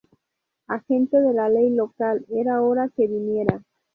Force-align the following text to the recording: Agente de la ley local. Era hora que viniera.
Agente 0.67 1.21
de 1.21 1.31
la 1.31 1.47
ley 1.47 1.69
local. 1.69 2.25
Era 2.31 2.63
hora 2.63 2.89
que 2.97 3.05
viniera. 3.05 3.61